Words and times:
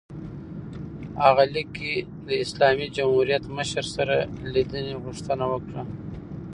هغه 1.23 1.43
لیک 1.53 1.69
کې 1.77 1.93
د 2.27 2.29
اسلامي 2.43 2.87
جمهوریت 2.97 3.43
مشر 3.57 3.85
سره 3.95 4.15
لیدنې 4.53 4.93
غوښتنه 5.03 5.45
وکړه. 5.53 5.81